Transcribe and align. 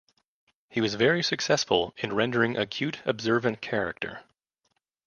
He 0.67 0.81
was 0.81 0.95
very 0.95 1.21
successful 1.21 1.93
in 1.97 2.15
rendering 2.15 2.57
acute 2.57 3.01
observant 3.05 3.61
character. 3.61 4.23